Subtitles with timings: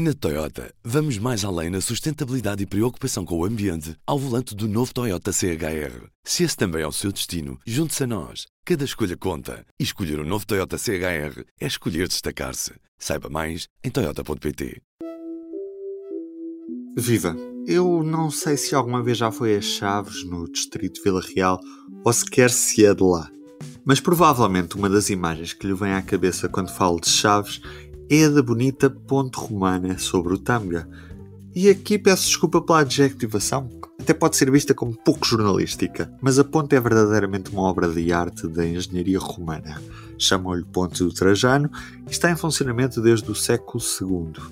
[0.00, 4.68] Na Toyota, vamos mais além na sustentabilidade e preocupação com o ambiente ao volante do
[4.68, 6.06] novo Toyota CHR.
[6.22, 8.46] Se esse também é o seu destino, junte-se a nós.
[8.64, 9.66] Cada escolha conta.
[9.76, 12.74] E escolher o um novo Toyota CHR é escolher destacar-se.
[12.96, 14.80] Saiba mais em Toyota.pt.
[16.96, 17.36] Viva!
[17.66, 21.58] Eu não sei se alguma vez já foi a Chaves, no distrito de Vila Real,
[22.04, 23.28] ou sequer se é de lá.
[23.84, 27.60] Mas provavelmente uma das imagens que lhe vem à cabeça quando falo de Chaves
[28.10, 30.88] é da bonita ponte romana sobre o Tâmega.
[31.54, 33.68] E aqui peço desculpa pela adjetivação,
[34.00, 38.12] até pode ser vista como pouco jornalística, mas a ponte é verdadeiramente uma obra de
[38.12, 39.82] arte da engenharia romana.
[40.16, 41.70] Chamam-lhe Ponte do Trajano
[42.06, 44.42] e está em funcionamento desde o século II.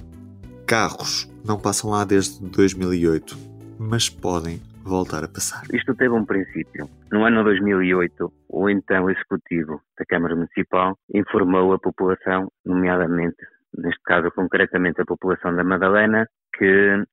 [0.67, 3.37] Carros não passam lá desde 2008,
[3.79, 5.63] mas podem voltar a passar.
[5.73, 6.89] Isto teve um princípio.
[7.13, 13.37] No ano 2008, o então executivo da Câmara Municipal informou a população, nomeadamente,
[13.77, 17.05] neste caso concretamente a população da Madalena, que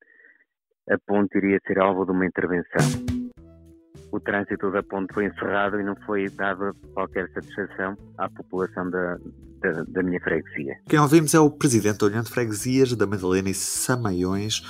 [0.90, 2.84] a ponte iria ser alvo de uma intervenção.
[4.12, 9.16] O trânsito da ponte foi encerrado e não foi dado qualquer satisfação à população da,
[9.60, 10.76] da, da minha freguesia.
[10.88, 14.60] Quem ouvimos é o presidente da União de Freguesias da Madalena e Samaiões,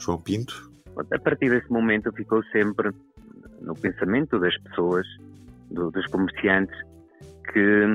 [0.00, 2.90] João Pinto, a partir desse momento ficou sempre
[3.64, 5.06] no pensamento das pessoas,
[5.70, 6.76] do, dos comerciantes,
[7.52, 7.86] que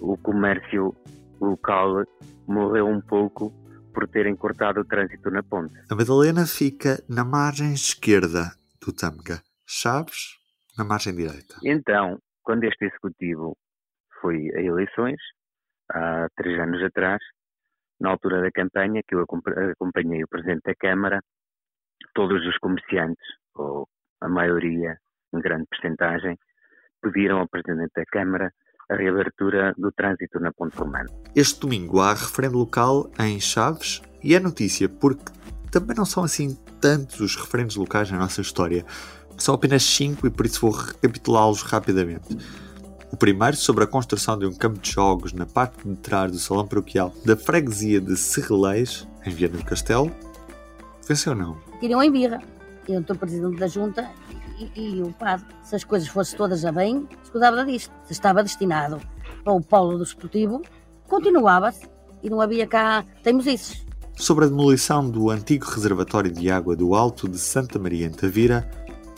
[0.00, 0.94] o comércio
[1.40, 2.04] local
[2.46, 3.52] morreu um pouco
[3.92, 5.74] por terem cortado o trânsito na ponte.
[5.90, 9.42] A Madalena fica na margem esquerda do Tâmega.
[9.66, 10.38] Chaves,
[10.76, 11.56] na margem direita.
[11.64, 13.56] Então, quando este executivo
[14.20, 15.20] foi a eleições,
[15.90, 17.20] há três anos atrás,
[18.00, 21.20] na altura da campanha, que eu acompanhei o Presidente da Câmara,
[22.14, 23.88] todos os comerciantes, ou
[24.20, 24.96] a maioria,
[25.34, 26.38] em grande percentagem,
[27.02, 28.52] pediram ao Presidente da Câmara
[28.90, 31.08] a reabertura do trânsito na Ponte Romana.
[31.34, 35.30] Este domingo há referendo local em Chaves e é notícia porque
[35.70, 38.84] também não são assim tantos os referendos locais na nossa história.
[39.36, 42.36] São apenas cinco e por isso vou recapitulá-los rapidamente.
[43.12, 46.38] O primeiro sobre a construção de um campo de jogos na parte de trás do
[46.38, 50.10] salão paroquial da freguesia de Serrelês, em Viana do Castelo.
[51.06, 51.56] Venceu não?
[51.80, 52.42] Queriam em birra.
[52.86, 54.08] Eu estou presidente da junta
[54.58, 57.92] e, e, o padre, se as coisas fossem todas a bem, escudava disto.
[58.04, 59.00] Se estava destinado
[59.44, 60.62] para o polo do esportivo,
[61.06, 61.88] continuava-se
[62.22, 63.86] e não havia cá teimosices.
[64.16, 68.68] Sobre a demolição do antigo reservatório de água do Alto de Santa Maria em Tavira,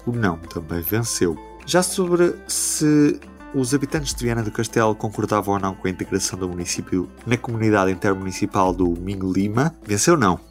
[0.06, 1.36] o não também venceu.
[1.64, 3.18] Já sobre se
[3.54, 7.36] os habitantes de Viana do Castelo concordavam ou não com a integração do município na
[7.36, 10.49] comunidade intermunicipal do Minho Lima, venceu não.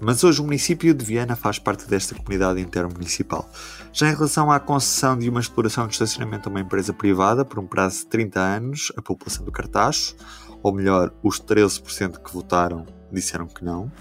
[0.00, 3.46] Mas hoje o município de Viana faz parte desta comunidade intermunicipal.
[3.92, 7.58] Já em relação à concessão de uma exploração de estacionamento a uma empresa privada por
[7.58, 10.16] um prazo de 30 anos, a população do Cartacho,
[10.62, 13.92] ou melhor, os 13% que votaram disseram que não.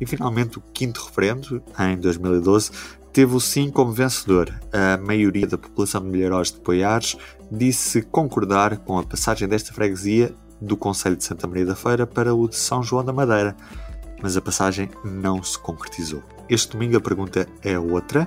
[0.00, 2.70] E finalmente o quinto referendo, em 2012,
[3.12, 4.54] teve o sim como vencedor.
[4.72, 7.16] A maioria da população de Milharóis de Poiares
[7.50, 12.34] disse concordar com a passagem desta freguesia do Conselho de Santa Maria da Feira para
[12.34, 13.56] o de São João da Madeira
[14.22, 16.22] mas a passagem não se concretizou.
[16.48, 18.26] Este domingo a pergunta é outra.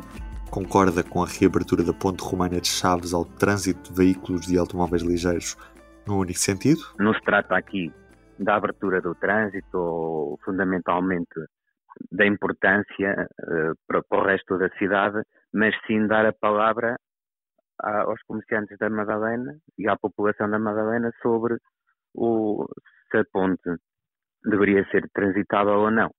[0.50, 5.02] Concorda com a reabertura da ponte romana de Chaves ao trânsito de veículos de automóveis
[5.02, 5.58] ligeiros
[6.06, 6.82] no único sentido?
[7.00, 7.92] Não se trata aqui
[8.38, 11.40] da abertura do trânsito ou fundamentalmente
[12.12, 15.22] da importância uh, para, para, o resto da cidade,
[15.54, 16.98] mas sim dar a palavra
[17.82, 21.58] a, aos comerciantes da Madalena e à população da Madalena sobre
[22.14, 22.66] o,
[23.10, 23.70] se a ponte
[24.44, 26.10] deveria ser transitável ou não.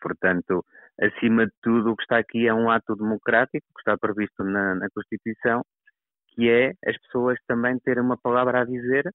[0.00, 0.64] Portanto,
[1.00, 4.74] acima de tudo, o que está aqui é um ato democrático que está previsto na,
[4.74, 5.62] na Constituição,
[6.28, 9.12] que é as pessoas também terem uma palavra a dizer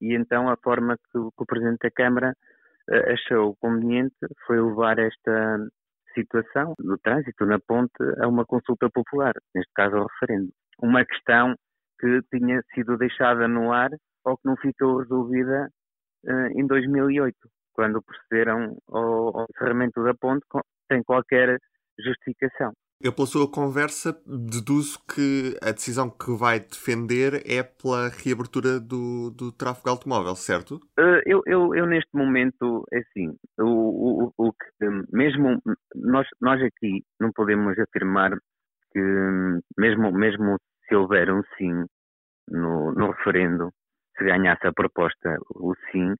[0.00, 2.34] e então a forma que, que o Presidente da Câmara
[2.90, 4.14] uh, achou conveniente
[4.46, 5.58] foi levar esta
[6.14, 10.50] situação do trânsito na ponte a uma consulta popular, neste caso ao referendo.
[10.80, 11.54] Uma questão
[12.00, 13.90] que tinha sido deixada no ar
[14.24, 15.68] ou que não ficou resolvida
[16.54, 17.36] em 2008,
[17.72, 20.46] quando procederam ao, ao encerramento da ponte
[20.90, 21.58] sem qualquer
[21.98, 22.72] justificação.
[23.00, 29.30] Eu, pela sua conversa, deduzo que a decisão que vai defender é pela reabertura do,
[29.30, 30.76] do tráfego automóvel, certo?
[30.98, 35.60] Uh, eu, eu, eu, neste momento, é assim, o, o, o que, mesmo
[35.94, 38.30] nós, nós aqui não podemos afirmar
[38.92, 39.00] que,
[39.76, 40.56] mesmo, mesmo
[40.88, 41.84] se houver um sim
[42.48, 43.70] no, no referendo,
[44.16, 46.14] se ganhasse a proposta o sim,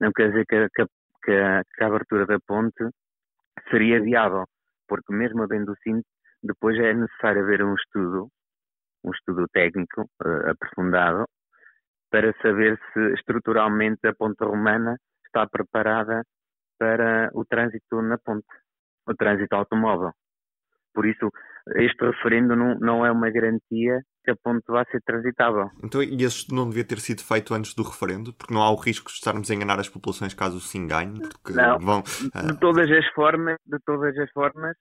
[0.00, 0.86] não quer dizer que, que,
[1.24, 2.84] que, a, que a abertura da ponte
[3.70, 4.44] seria viável,
[4.88, 6.02] porque mesmo havendo o sim,
[6.42, 8.28] depois é necessário haver um estudo,
[9.04, 11.24] um estudo técnico uh, aprofundado,
[12.10, 14.96] para saber se estruturalmente a ponte romana
[15.26, 16.22] está preparada
[16.78, 18.46] para o trânsito na ponte,
[19.06, 20.12] o trânsito automóvel.
[20.92, 21.28] Por isso,
[21.74, 25.70] este referendo não, não é uma garantia que a ponte vá ser transitável.
[25.82, 28.32] Então, e esse estudo não devia ter sido feito antes do referendo?
[28.32, 31.20] Porque não há o risco de estarmos a enganar as populações caso se engane?
[31.20, 32.46] Porque não, vão, uh...
[32.46, 34.74] de todas as formas, de todas as formas,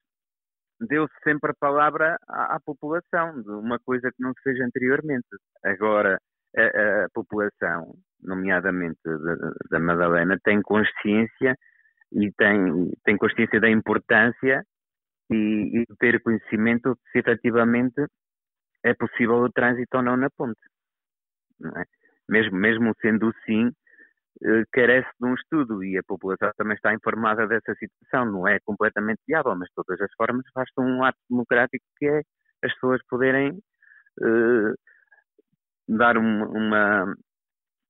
[0.80, 5.28] deu-se sempre a palavra à, à, população, de uma coisa que não se fez anteriormente.
[5.64, 6.18] Agora,
[6.58, 11.56] a, a população, nomeadamente da, da Madalena, tem consciência
[12.14, 14.64] e tem, tem consciência da importância
[15.30, 18.06] e, e ter conhecimento se efetivamente
[18.84, 20.60] é possível o trânsito ou não na ponte.
[21.60, 21.86] Não é?
[22.30, 23.72] mesmo, mesmo sendo sim,
[24.44, 28.26] eh, carece de um estudo e a população também está informada dessa situação.
[28.32, 32.22] Não é completamente viável, mas de todas as formas basta um ato democrático que é
[32.64, 33.52] as pessoas poderem
[34.22, 34.74] uh,
[35.88, 37.16] dar uma, uma,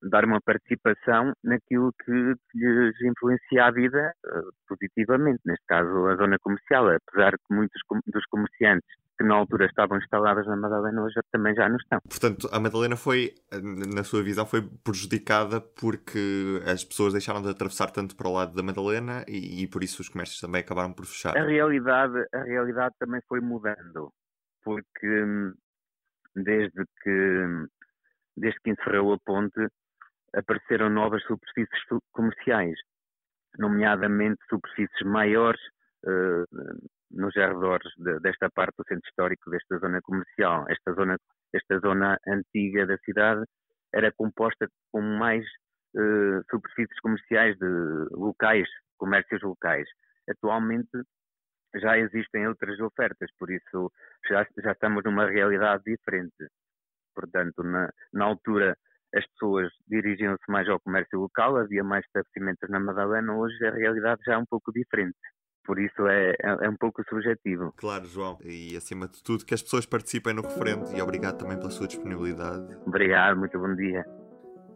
[0.10, 2.12] dar uma participação naquilo que,
[2.56, 8.26] lhes influencia a vida uh, positivamente, neste caso a zona comercial, apesar que muitos dos
[8.26, 12.00] comerciantes que na altura estavam instaladas na Madalena hoje também já não estão.
[12.10, 13.34] Portanto, a Madalena foi,
[13.96, 18.56] na sua visão, foi prejudicada porque as pessoas deixaram de atravessar tanto para o lado
[18.56, 21.38] da Madalena e, e por isso os comércios também acabaram por fechar.
[21.38, 24.12] A realidade, a realidade também foi mudando,
[24.64, 25.54] porque hum,
[26.36, 27.68] desde que
[28.36, 29.68] desde que encerrou a ponte,
[30.36, 31.80] apareceram novas superfícies
[32.12, 32.78] comerciais,
[33.58, 35.62] nomeadamente superfícies maiores
[36.06, 36.46] uh,
[37.12, 40.66] nos arredores de, desta parte do centro histórico, desta zona comercial.
[40.70, 41.18] Esta zona,
[41.54, 43.44] esta zona antiga da cidade
[43.94, 45.46] era composta com mais
[45.96, 49.88] uh, superfícies comerciais de locais, comércios locais.
[50.28, 51.04] Atualmente
[51.76, 53.92] já existem outras ofertas, por isso
[54.28, 56.48] já, já estamos numa realidade diferente.
[57.16, 58.76] Portanto, na, na altura
[59.14, 64.22] as pessoas dirigiam-se mais ao comércio local, havia mais estabelecimentos na Madalena, hoje a realidade
[64.26, 65.18] já é um pouco diferente.
[65.66, 67.74] Por isso é, é, é, um pouco subjetivo.
[67.78, 68.38] Claro, João.
[68.44, 71.88] E acima de tudo, que as pessoas participem no referendo e obrigado também pela sua
[71.88, 72.76] disponibilidade.
[72.86, 74.06] Obrigado, muito bom dia.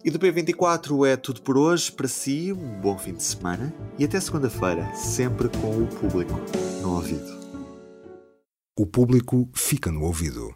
[0.06, 1.92] E do P24 é tudo por hoje.
[1.92, 6.34] Para si, um bom fim de semana e até segunda-feira, sempre com o público
[6.81, 7.38] no ouvido.
[8.78, 10.56] O público fica no ouvido.